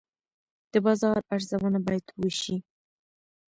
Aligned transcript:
د 0.71 0.73
بازار 0.85 1.17
ارزونه 1.33 1.79
باید 1.87 2.05
وشي. 2.21 2.57